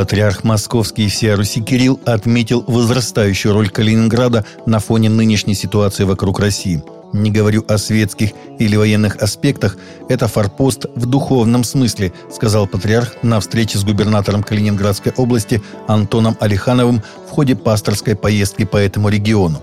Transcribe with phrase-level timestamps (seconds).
[0.00, 6.40] Патриарх Московский и всея Руси Кирилл отметил возрастающую роль Калининграда на фоне нынешней ситуации вокруг
[6.40, 6.82] России.
[7.12, 9.76] Не говорю о светских или военных аспектах,
[10.08, 17.02] это форпост в духовном смысле, сказал патриарх на встрече с губернатором Калининградской области Антоном Алихановым
[17.26, 19.60] в ходе пасторской поездки по этому региону.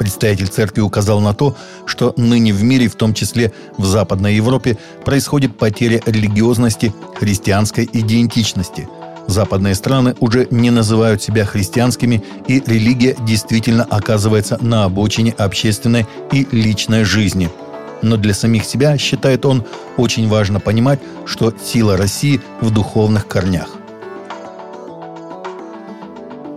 [0.00, 1.56] Представитель церкви указал на то,
[1.86, 8.88] что ныне в мире, в том числе в Западной Европе, происходит потеря религиозности, христианской идентичности.
[9.26, 16.46] Западные страны уже не называют себя христианскими, и религия действительно оказывается на обочине общественной и
[16.52, 17.50] личной жизни.
[18.02, 19.64] Но для самих себя, считает он,
[19.96, 23.68] очень важно понимать, что сила России в духовных корнях.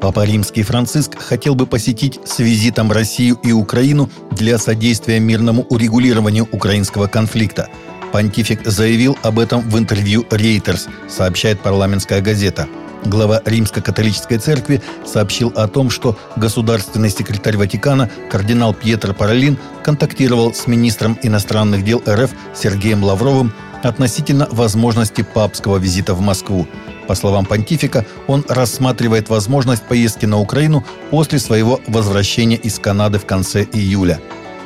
[0.01, 6.47] Папа Римский Франциск хотел бы посетить с визитом Россию и Украину для содействия мирному урегулированию
[6.51, 7.67] украинского конфликта.
[8.11, 12.67] Понтифик заявил об этом в интервью Reuters, сообщает парламентская газета.
[13.05, 20.67] Глава Римско-католической церкви сообщил о том, что государственный секретарь Ватикана кардинал Пьетро Паралин контактировал с
[20.67, 26.67] министром иностранных дел РФ Сергеем Лавровым относительно возможности папского визита в Москву.
[27.07, 33.25] По словам понтифика, он рассматривает возможность поездки на Украину после своего возвращения из Канады в
[33.25, 34.19] конце июля.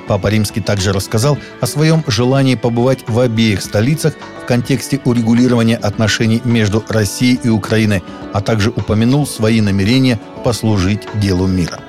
[0.08, 6.42] Папа Римский также рассказал о своем желании побывать в обеих столицах в контексте урегулирования отношений
[6.44, 11.80] между Россией и Украиной, а также упомянул свои намерения послужить делу мира.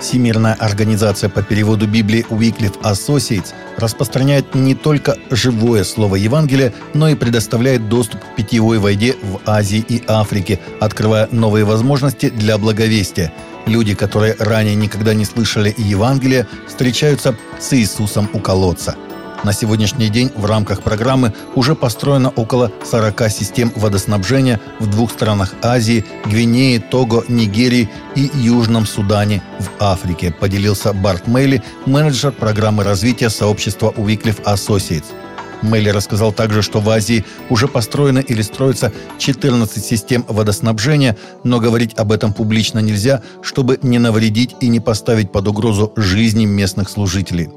[0.00, 7.16] Всемирная организация по переводу Библии Wycliffe Associates распространяет не только живое слово Евангелия, но и
[7.16, 13.32] предоставляет доступ к питьевой воде в Азии и Африке, открывая новые возможности для благовестия.
[13.68, 18.96] Люди, которые ранее никогда не слышали Евангелия, встречаются с Иисусом у колодца–
[19.44, 25.54] на сегодняшний день в рамках программы уже построено около 40 систем водоснабжения в двух странах
[25.62, 33.30] Азии– Гвинее, Того, Нигерии и Южном Судане в Африке, поделился Барт Мейли, менеджер программы развития
[33.30, 35.06] сообщества Wycliffe Associates.
[35.62, 41.94] Мейли рассказал также, что в Азии уже построено или строится 14 систем водоснабжения, но говорить
[41.94, 47.48] об этом публично нельзя, чтобы не навредить и не поставить под угрозу жизни местных служителей.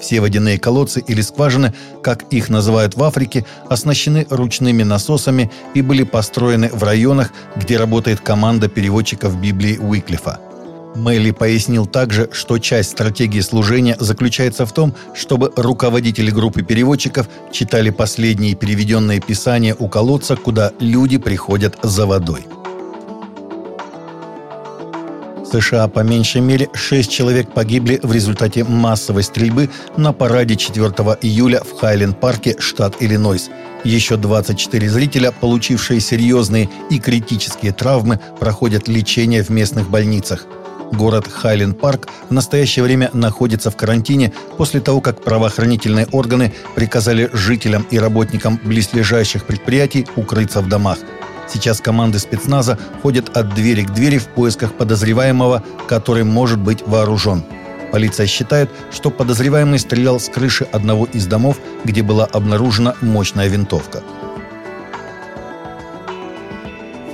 [0.00, 6.02] Все водяные колодцы или скважины, как их называют в Африке, оснащены ручными насосами и были
[6.02, 10.40] построены в районах, где работает команда переводчиков Библии Уиклифа.
[10.94, 17.90] Мэйли пояснил также, что часть стратегии служения заключается в том, чтобы руководители группы переводчиков читали
[17.90, 22.44] последние переведенные писания у колодца, куда люди приходят за водой.
[25.50, 30.88] США по меньшей мере 6 человек погибли в результате массовой стрельбы на параде 4
[31.20, 33.50] июля в Хайленд-парке, штат Иллинойс.
[33.84, 40.46] Еще 24 зрителя, получившие серьезные и критические травмы, проходят лечение в местных больницах.
[40.92, 47.86] Город Хайленд-парк в настоящее время находится в карантине после того, как правоохранительные органы приказали жителям
[47.90, 50.98] и работникам близлежащих предприятий укрыться в домах–
[51.52, 57.44] Сейчас команды спецназа ходят от двери к двери в поисках подозреваемого, который может быть вооружен.
[57.90, 64.02] Полиция считает, что подозреваемый стрелял с крыши одного из домов, где была обнаружена мощная винтовка.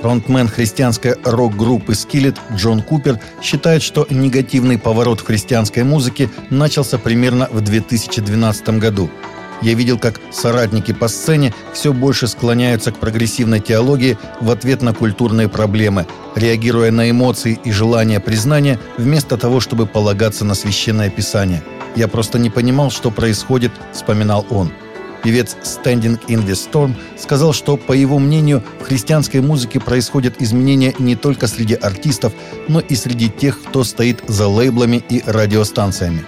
[0.01, 7.47] Фронтмен христианской рок-группы «Скиллет» Джон Купер считает, что негативный поворот в христианской музыке начался примерно
[7.51, 9.09] в 2012 году–
[9.61, 14.93] я видел, как соратники по сцене все больше склоняются к прогрессивной теологии в ответ на
[14.93, 21.61] культурные проблемы, реагируя на эмоции и желание признания, вместо того, чтобы полагаться на священное писание.
[21.95, 24.71] «Я просто не понимал, что происходит»,— вспоминал он.
[25.23, 30.93] Певец Standing in the Storm сказал, что, по его мнению, в христианской музыке происходят изменения
[30.99, 32.33] не только среди артистов,
[32.67, 36.23] но и среди тех, кто стоит за лейблами и радиостанциями.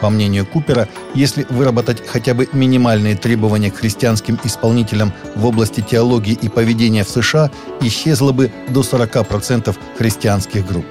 [0.00, 6.34] По мнению Купера, если выработать хотя бы минимальные требования к христианским исполнителям в области теологии
[6.34, 10.84] и поведения в США, исчезло бы до 40% христианских групп.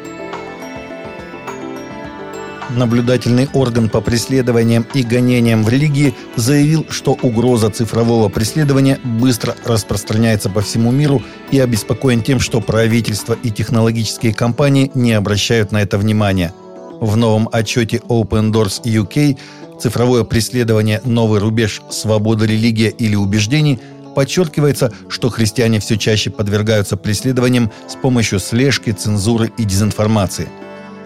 [2.76, 10.50] Наблюдательный орган по преследованиям и гонениям в религии заявил, что угроза цифрового преследования быстро распространяется
[10.50, 11.22] по всему миру
[11.52, 16.54] и обеспокоен тем, что правительство и технологические компании не обращают на это внимания–
[17.04, 19.38] в новом отчете Open Doors UK
[19.78, 21.02] «Цифровое преследование.
[21.04, 21.82] Новый рубеж.
[21.90, 23.78] Свобода религия или убеждений»
[24.16, 30.48] подчеркивается, что христиане все чаще подвергаются преследованиям с помощью слежки, цензуры и дезинформации.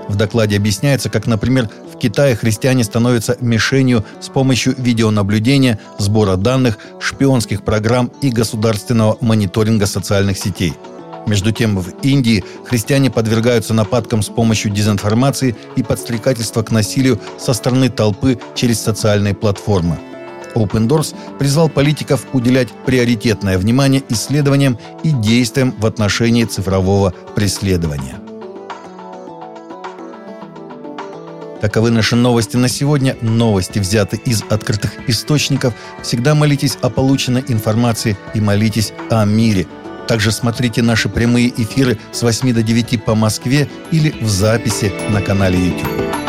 [0.07, 6.77] В докладе объясняется, как, например, в Китае христиане становятся мишенью с помощью видеонаблюдения, сбора данных,
[6.99, 10.73] шпионских программ и государственного мониторинга социальных сетей.
[11.27, 17.53] Между тем, в Индии христиане подвергаются нападкам с помощью дезинформации и подстрекательства к насилию со
[17.53, 19.99] стороны толпы через социальные платформы.
[20.55, 28.26] Open Doors призвал политиков уделять приоритетное внимание исследованиям и действиям в отношении цифрового преследования.
[31.61, 33.17] Таковы наши новости на сегодня.
[33.21, 35.73] Новости взяты из открытых источников.
[36.03, 39.65] Всегда молитесь о полученной информации и молитесь о мире.
[40.07, 45.21] Также смотрите наши прямые эфиры с 8 до 9 по Москве или в записи на
[45.21, 46.26] канале YouTube.